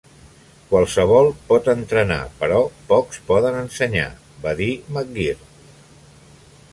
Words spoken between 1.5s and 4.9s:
entrenar però pocs poden ensenyar", va dir